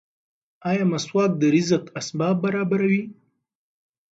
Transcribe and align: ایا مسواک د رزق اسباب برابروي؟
ایا 0.69 0.83
مسواک 0.91 1.31
د 1.37 1.43
رزق 1.55 1.83
اسباب 1.99 2.35
برابروي؟ 2.43 3.03